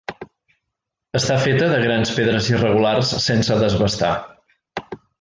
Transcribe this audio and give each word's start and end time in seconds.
Està 1.19 1.35
feta 1.43 1.67
de 1.73 1.77
grans 1.85 2.15
pedres 2.17 2.51
irregulars 2.55 3.15
sense 3.29 3.63
desbastar. 3.67 4.15